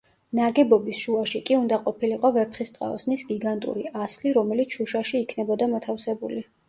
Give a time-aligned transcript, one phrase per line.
[0.37, 6.43] ნაგებობის შუაში კი უნდა ყოფილიყო ვეფხისტყაოსნის გიგანტური ასლი, რომელიც შუშაში იქნებოდა მოთავსებული.